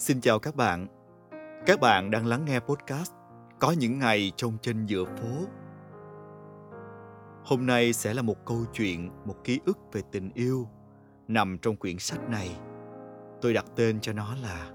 [0.00, 0.86] Xin chào các bạn.
[1.66, 3.12] Các bạn đang lắng nghe podcast
[3.58, 5.46] Có những ngày trông trên giữa phố.
[7.44, 10.68] Hôm nay sẽ là một câu chuyện, một ký ức về tình yêu
[11.28, 12.56] nằm trong quyển sách này.
[13.40, 14.70] Tôi đặt tên cho nó là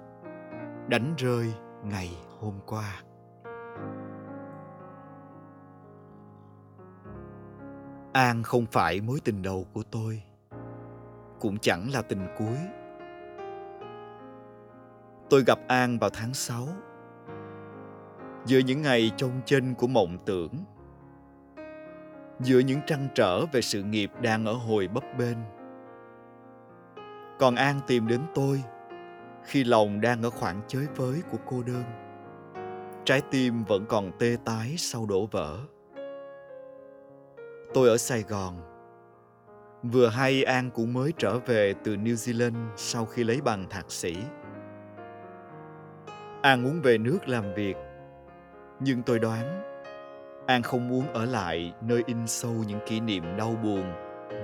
[0.90, 1.54] Đánh rơi
[1.84, 3.04] ngày hôm qua.
[8.14, 10.24] An không phải mối tình đầu của tôi,
[11.40, 12.58] cũng chẳng là tình cuối
[15.30, 16.68] Tôi gặp An vào tháng 6.
[18.46, 20.52] Giữa những ngày trông chênh của mộng tưởng,
[22.40, 25.38] giữa những trăn trở về sự nghiệp đang ở hồi bấp bênh.
[27.40, 28.64] Còn An tìm đến tôi
[29.44, 31.84] khi lòng đang ở khoảng chới với của cô đơn.
[33.06, 35.58] Trái tim vẫn còn tê tái sau đổ vỡ.
[37.74, 38.62] Tôi ở Sài Gòn.
[39.84, 43.92] Vừa hay An cũng mới trở về từ New Zealand sau khi lấy bằng thạc
[43.92, 44.16] sĩ.
[46.46, 47.76] An muốn về nước làm việc.
[48.80, 49.62] Nhưng tôi đoán,
[50.48, 53.84] An không muốn ở lại nơi in sâu những kỷ niệm đau buồn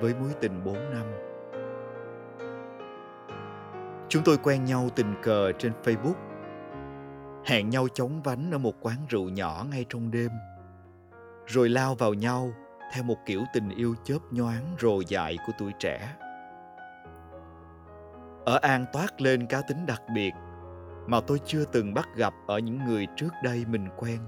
[0.01, 1.05] với mối tình 4 năm.
[4.09, 6.13] Chúng tôi quen nhau tình cờ trên Facebook.
[7.45, 10.31] Hẹn nhau chóng vánh ở một quán rượu nhỏ ngay trong đêm.
[11.47, 12.51] Rồi lao vào nhau
[12.93, 16.15] theo một kiểu tình yêu chớp nhoáng rồ dại của tuổi trẻ.
[18.45, 20.31] Ở An toát lên cá tính đặc biệt
[21.11, 24.19] mà tôi chưa từng bắt gặp ở những người trước đây mình quen.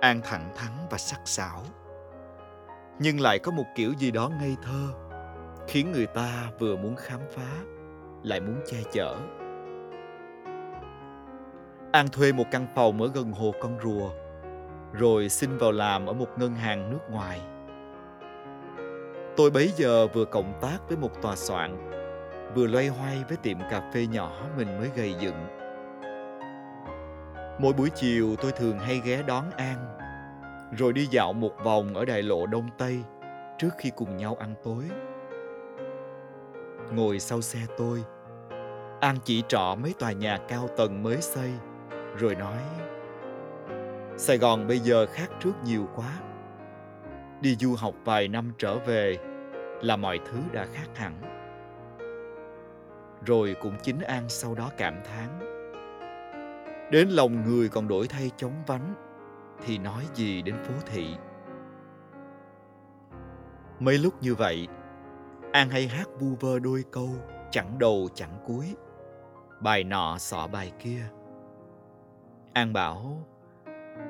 [0.00, 1.62] An thẳng thắn và sắc sảo.
[2.98, 4.88] Nhưng lại có một kiểu gì đó ngây thơ,
[5.68, 7.50] khiến người ta vừa muốn khám phá,
[8.22, 9.16] lại muốn che chở.
[11.92, 14.10] An thuê một căn phòng ở gần hồ con rùa,
[14.92, 17.40] rồi xin vào làm ở một ngân hàng nước ngoài.
[19.36, 21.92] Tôi bấy giờ vừa cộng tác với một tòa soạn
[22.56, 25.46] vừa loay hoay với tiệm cà phê nhỏ mình mới gây dựng.
[27.58, 29.98] Mỗi buổi chiều tôi thường hay ghé đón An,
[30.78, 33.02] rồi đi dạo một vòng ở đại lộ Đông Tây
[33.58, 34.84] trước khi cùng nhau ăn tối.
[36.92, 38.04] Ngồi sau xe tôi,
[39.00, 41.50] An chỉ trọ mấy tòa nhà cao tầng mới xây,
[42.18, 42.58] rồi nói
[44.16, 46.12] Sài Gòn bây giờ khác trước nhiều quá.
[47.40, 49.16] Đi du học vài năm trở về
[49.82, 51.35] là mọi thứ đã khác hẳn
[53.24, 55.40] rồi cũng chính an sau đó cảm thán.
[56.90, 58.94] Đến lòng người còn đổi thay chóng vánh,
[59.64, 61.16] thì nói gì đến phố thị?
[63.80, 64.68] Mấy lúc như vậy,
[65.52, 67.08] an hay hát vu vơ đôi câu,
[67.50, 68.74] chẳng đầu chẳng cuối.
[69.60, 71.02] Bài nọ xỏ bài kia.
[72.52, 73.26] An bảo,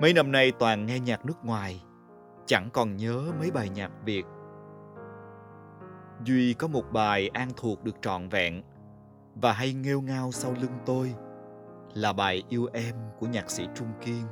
[0.01, 1.83] mấy năm nay toàn nghe nhạc nước ngoài,
[2.47, 4.25] chẳng còn nhớ mấy bài nhạc việt.
[6.25, 8.63] Duy có một bài an thuộc được trọn vẹn
[9.41, 11.15] và hay nghêu ngao sau lưng tôi
[11.95, 14.27] là bài Yêu Em của nhạc sĩ Trung Kiên.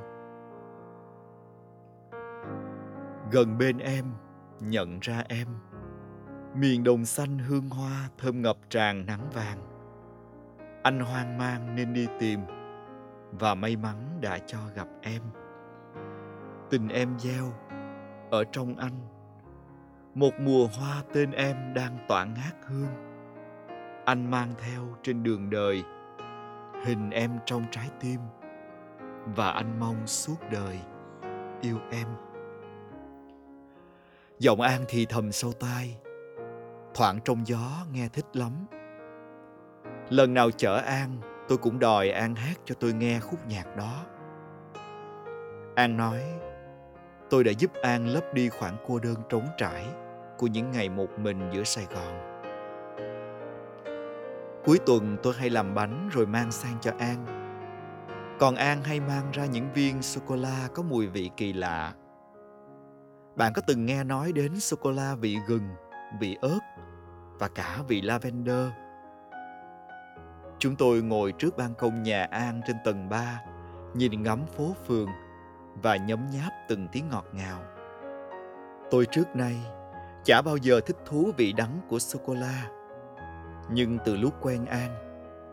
[3.30, 4.04] Gần bên em,
[4.60, 5.48] nhận ra em,
[6.54, 9.58] miền đồng xanh hương hoa thơm ngập tràn nắng vàng.
[10.82, 12.40] Anh hoang mang nên đi tìm
[13.32, 15.22] và may mắn đã cho gặp em.
[16.70, 17.52] Tình em gieo
[18.30, 18.98] ở trong anh,
[20.14, 23.13] một mùa hoa tên em đang tỏa ngát hương
[24.04, 25.84] anh mang theo trên đường đời,
[26.84, 28.20] hình em trong trái tim,
[29.36, 30.78] và anh mong suốt đời
[31.60, 32.06] yêu em.
[34.38, 35.96] Giọng an thì thầm sâu tai,
[36.94, 38.52] thoảng trong gió nghe thích lắm.
[40.08, 44.04] Lần nào chở an, tôi cũng đòi an hát cho tôi nghe khúc nhạc đó.
[45.74, 46.22] An nói,
[47.30, 49.86] tôi đã giúp an lấp đi khoảng cô đơn trống trải
[50.38, 52.33] của những ngày một mình giữa sài gòn.
[54.64, 57.26] Cuối tuần tôi hay làm bánh rồi mang sang cho An.
[58.38, 61.92] Còn An hay mang ra những viên sô-cô-la có mùi vị kỳ lạ.
[63.36, 65.68] Bạn có từng nghe nói đến sô-cô-la vị gừng,
[66.20, 66.58] vị ớt
[67.38, 68.68] và cả vị lavender?
[70.58, 73.40] Chúng tôi ngồi trước ban công nhà An trên tầng 3,
[73.94, 75.08] nhìn ngắm phố phường
[75.82, 77.62] và nhấm nháp từng tiếng ngọt ngào.
[78.90, 79.56] Tôi trước nay
[80.24, 82.70] chả bao giờ thích thú vị đắng của sô-cô-la
[83.70, 84.90] nhưng từ lúc quen An,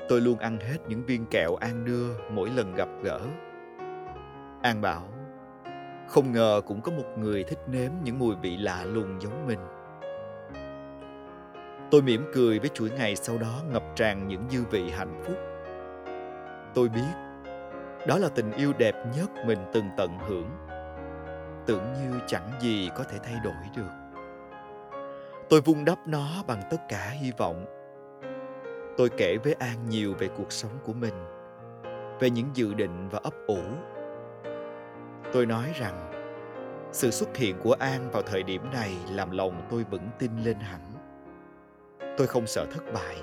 [0.09, 3.19] tôi luôn ăn hết những viên kẹo An đưa mỗi lần gặp gỡ.
[4.61, 5.03] An bảo,
[6.07, 9.59] không ngờ cũng có một người thích nếm những mùi vị lạ lùng giống mình.
[11.91, 15.37] Tôi mỉm cười với chuỗi ngày sau đó ngập tràn những dư vị hạnh phúc.
[16.73, 17.13] Tôi biết,
[18.07, 20.49] đó là tình yêu đẹp nhất mình từng tận hưởng.
[21.65, 23.91] Tưởng như chẳng gì có thể thay đổi được.
[25.49, 27.65] Tôi vun đắp nó bằng tất cả hy vọng
[28.97, 31.13] tôi kể với an nhiều về cuộc sống của mình,
[32.19, 33.61] về những dự định và ấp ủ.
[35.33, 36.11] Tôi nói rằng,
[36.91, 40.57] sự xuất hiện của an vào thời điểm này làm lòng tôi vững tin lên
[40.59, 40.81] hẳn.
[42.17, 43.17] Tôi không sợ thất bại,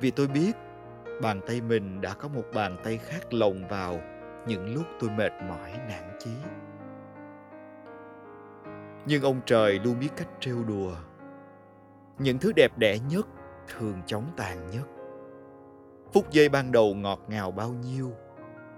[0.00, 0.52] vì tôi biết
[1.22, 4.00] bàn tay mình đã có một bàn tay khác lồng vào
[4.46, 6.30] những lúc tôi mệt mỏi, nản chí.
[9.06, 10.92] Nhưng ông trời luôn biết cách trêu đùa.
[12.18, 13.26] Những thứ đẹp đẽ nhất
[13.68, 14.88] thường chóng tàn nhất.
[16.12, 18.12] Phút giây ban đầu ngọt ngào bao nhiêu,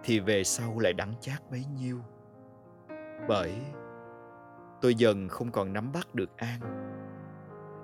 [0.04, 1.98] thì về sau lại đắng chát bấy nhiêu.
[3.28, 3.54] Bởi,
[4.80, 6.60] tôi dần không còn nắm bắt được an.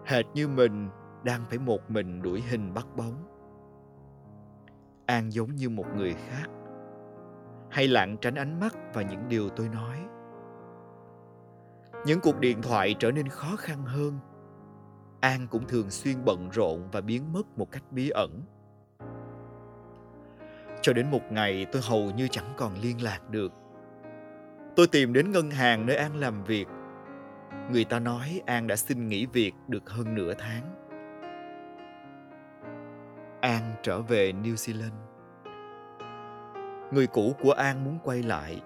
[0.04, 0.88] Hệt như mình
[1.22, 3.25] đang phải một mình đuổi hình bắt bóng.
[5.06, 6.46] An giống như một người khác,
[7.70, 9.98] hay lặng tránh ánh mắt và những điều tôi nói.
[12.06, 14.19] Những cuộc điện thoại trở nên khó khăn hơn
[15.22, 18.42] an cũng thường xuyên bận rộn và biến mất một cách bí ẩn.
[20.80, 23.52] Cho đến một ngày, tôi hầu như chẳng còn liên lạc được.
[24.76, 26.69] Tôi tìm đến ngân hàng nơi an làm việc.
[27.72, 30.62] Người ta nói an đã xin nghỉ việc được hơn nửa tháng.
[33.40, 34.96] An trở về new zealand.
[36.92, 38.62] Người cũ của an muốn quay lại.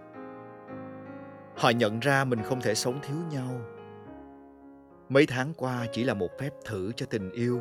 [1.56, 3.75] Họ nhận ra mình không thể sống thiếu nhau
[5.08, 7.60] mấy tháng qua chỉ là một phép thử cho tình yêu.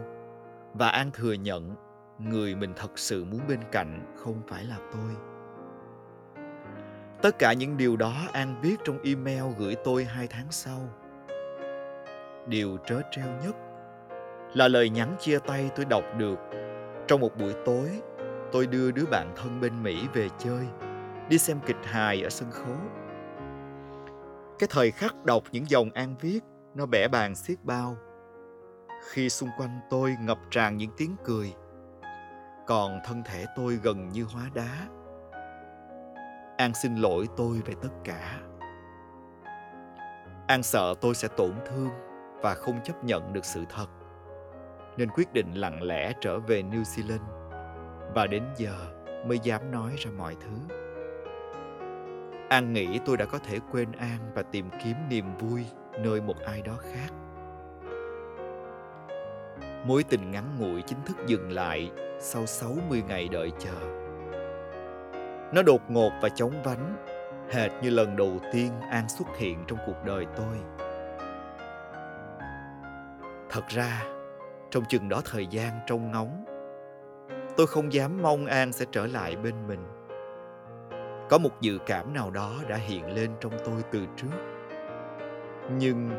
[0.74, 1.76] Và an thừa nhận,
[2.20, 5.12] người mình thật sự muốn bên cạnh không phải là tôi.
[7.22, 10.80] Tất cả những điều đó an viết trong email gửi tôi hai tháng sau.
[12.48, 13.56] Điều trớ trêu nhất
[14.54, 16.40] là lời nhắn chia tay tôi đọc được.
[17.08, 17.90] Trong một buổi tối,
[18.52, 20.66] tôi đưa đứa bạn thân bên mỹ về chơi,
[21.30, 22.78] đi xem kịch hài ở sân khấu.
[24.60, 26.40] Cái thời khắc đọc những dòng an viết
[26.76, 27.96] nó bẻ bàn xiết bao.
[29.10, 31.54] Khi xung quanh tôi ngập tràn những tiếng cười,
[32.68, 34.88] còn thân thể tôi gần như hóa đá.
[36.58, 38.40] An xin lỗi tôi về tất cả.
[40.48, 41.90] An sợ tôi sẽ tổn thương
[42.42, 43.88] và không chấp nhận được sự thật,
[44.98, 47.26] nên quyết định lặng lẽ trở về new zealand
[48.16, 48.76] và đến giờ
[49.28, 50.76] mới dám nói ra mọi thứ.
[52.50, 55.66] An nghĩ tôi đã có thể quên an và tìm kiếm niềm vui
[56.04, 57.14] nơi một ai đó khác
[59.88, 64.06] mối tình ngắn ngủi chính thức dừng lại sau 60 ngày đợi chờ.
[65.54, 67.06] Nó đột ngột và chóng vánh,
[67.52, 70.58] hệt như lần đầu tiên An xuất hiện trong cuộc đời tôi.
[73.50, 74.04] Thật ra,
[74.72, 76.46] trong chừng đó thời gian trông ngóng,
[77.58, 79.88] tôi không dám mong An sẽ trở lại bên mình.
[81.30, 84.55] Có một dự cảm nào đó đã hiện lên trong tôi từ trước.
[85.72, 86.10] Nhưng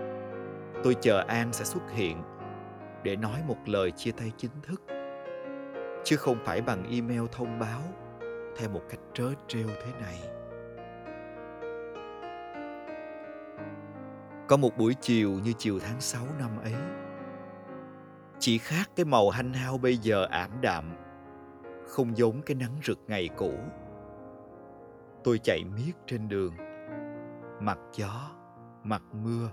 [0.85, 2.23] tôi chờ An sẽ xuất hiện
[3.03, 4.83] để nói một lời chia tay chính thức,
[6.05, 7.81] chứ không phải bằng email thông báo
[8.59, 10.21] theo một cách trớ trêu thế này.
[14.49, 16.75] Có một buổi chiều như chiều tháng 6 năm ấy,
[18.39, 20.97] chỉ khác cái màu hanh hao bây giờ ảm đạm,
[21.87, 23.55] không giống cái nắng rực ngày cũ.
[25.25, 26.55] Tôi chạy miết trên đường
[27.61, 28.31] mặt gió
[28.89, 29.51] mặt mưa.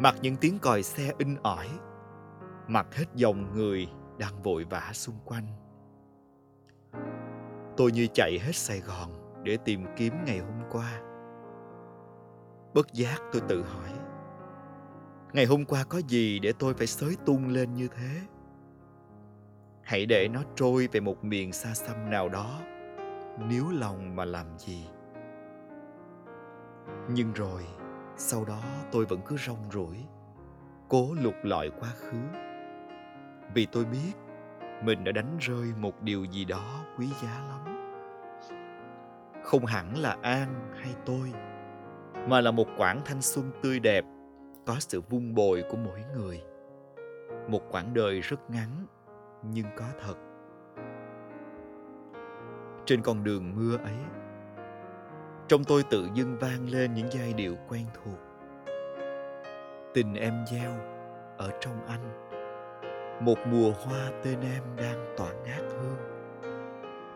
[0.00, 1.68] Mặt những tiếng còi xe in ỏi.
[2.68, 3.88] Mặt hết dòng người
[4.18, 5.46] đang vội vã xung quanh.
[7.76, 9.10] Tôi như chạy hết sài gòn
[9.42, 11.00] để tìm kiếm ngày hôm qua.
[12.74, 13.90] Bất giác tôi tự hỏi,
[15.32, 18.20] ngày hôm qua có gì để tôi phải xới tung lên như thế?
[19.82, 22.60] Hãy để nó trôi về một miền xa xăm nào đó
[23.48, 24.88] nếu lòng mà làm gì?
[27.08, 27.62] Nhưng rồi
[28.16, 29.96] sau đó tôi vẫn cứ rong ruổi,
[30.88, 32.18] cố lục lọi quá khứ.
[33.54, 34.12] Vì tôi biết
[34.84, 37.90] mình đã đánh rơi một điều gì đó quý giá lắm.
[39.42, 41.32] Không hẳn là an hay tôi,
[42.28, 44.04] mà là một quãng thanh xuân tươi đẹp,
[44.66, 46.42] có sự vun bồi của mỗi người.
[47.48, 48.86] Một quãng đời rất ngắn,
[49.42, 50.14] nhưng có thật.
[52.86, 53.96] Trên con đường mưa ấy
[55.48, 58.18] trong tôi tự dưng vang lên những giai điệu quen thuộc.
[59.94, 60.72] Tình em gieo
[61.36, 62.30] ở trong anh.
[63.20, 65.96] Một mùa hoa tên em đang tỏa ngát hương.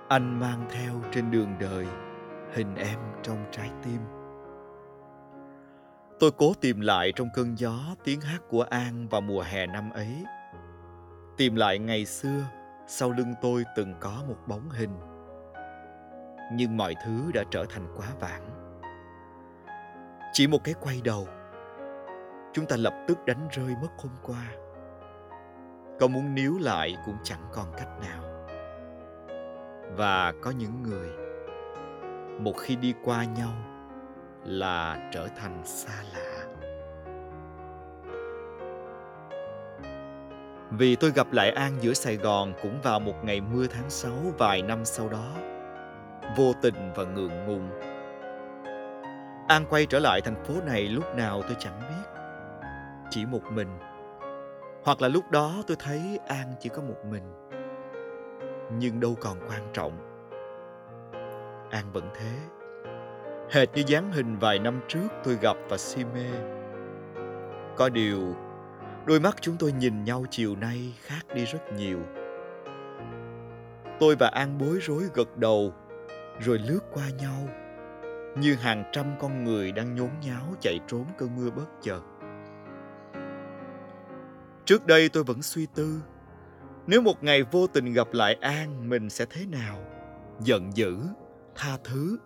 [0.08, 1.86] Anh mang theo trên đường đời
[2.54, 4.00] hình em trong trái tim.
[6.20, 9.90] Tôi cố tìm lại trong cơn gió tiếng hát của an vào mùa hè năm
[9.90, 10.24] ấy.
[11.36, 12.44] Tìm lại ngày xưa,
[12.86, 15.17] sau lưng tôi từng có một bóng hình
[16.52, 18.42] nhưng mọi thứ đã trở thành quá vãng.
[20.32, 21.28] Chỉ một cái quay đầu,
[22.52, 24.44] chúng ta lập tức đánh rơi mất hôm qua.
[26.00, 28.22] Có muốn níu lại cũng chẳng còn cách nào.
[29.96, 31.08] Và có những người,
[32.40, 33.52] một khi đi qua nhau
[34.44, 36.44] là trở thành xa lạ.
[40.70, 44.12] Vì tôi gặp lại an giữa sài gòn cũng vào một ngày mưa tháng 6
[44.38, 45.34] vài năm sau đó
[46.36, 47.70] vô tình và ngượng ngùng.
[49.48, 52.20] An quay trở lại thành phố này lúc nào tôi chẳng biết.
[53.10, 53.68] Chỉ một mình.
[54.84, 57.22] Hoặc là lúc đó tôi thấy an chỉ có một mình.
[58.78, 59.92] Nhưng đâu còn quan trọng.
[61.70, 62.32] An vẫn thế.
[63.50, 66.30] Hệt như dáng hình vài năm trước tôi gặp và si mê.
[67.76, 68.34] Có điều,
[69.06, 71.98] đôi mắt chúng tôi nhìn nhau chiều nay khác đi rất nhiều.
[74.00, 75.72] Tôi và an bối rối gật đầu
[76.40, 77.48] rồi lướt qua nhau,
[78.36, 82.00] như hàng trăm con người đang nhốn nháo chạy trốn cơn mưa bất chợt.
[84.64, 86.00] Trước đây tôi vẫn suy tư,
[86.86, 89.78] nếu một ngày vô tình gặp lại an, mình sẽ thế nào?
[90.40, 90.98] Giận dữ,
[91.54, 92.18] tha thứ,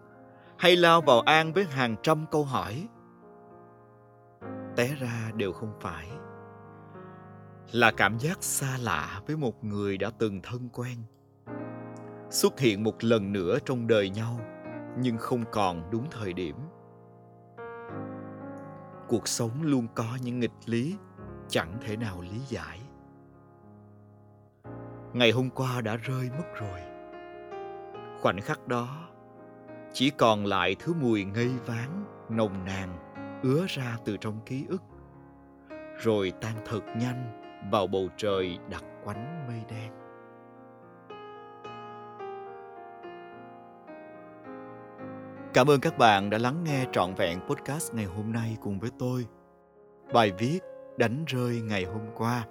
[0.58, 2.88] hay lao vào an với hàng trăm câu hỏi?
[4.76, 6.08] Té ra đều không phải.
[7.72, 10.96] Là cảm giác xa lạ với một người đã từng thân quen
[12.32, 14.40] xuất hiện một lần nữa trong đời nhau,
[14.98, 16.56] nhưng không còn đúng thời điểm.
[19.08, 20.96] Cuộc sống luôn có những nghịch lý,
[21.48, 22.80] chẳng thể nào lý giải.
[25.12, 26.80] Ngày hôm qua đã rơi mất rồi.
[28.20, 29.08] Khoảnh khắc đó,
[29.92, 32.98] chỉ còn lại thứ mùi ngây ván nồng nàn,
[33.42, 34.82] ứa ra từ trong ký ức,
[35.98, 40.01] rồi tan thật nhanh vào bầu trời đặc quánh mây đen.
[45.54, 48.90] Cảm ơn các bạn đã lắng nghe trọn vẹn podcast ngày hôm nay cùng với
[48.98, 49.26] tôi.
[50.12, 50.58] Bài viết
[50.96, 52.46] đánh rơi ngày hôm qua.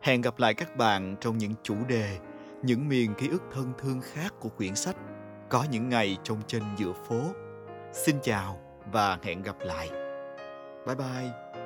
[0.00, 2.18] Hẹn gặp lại các bạn trong những chủ đề,
[2.62, 4.96] những miền ký ức thân thương khác của quyển sách
[5.48, 7.20] có những ngày trong trên giữa phố.
[7.92, 8.60] Xin chào
[8.92, 9.90] và hẹn gặp lại.
[10.86, 11.61] Bye bye.